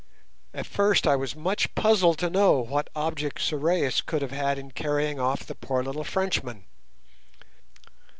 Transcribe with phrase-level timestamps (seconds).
[0.51, 4.71] At first I was much puzzled to know what object Sorais could have had in
[4.71, 6.65] carrying off the poor little Frenchman.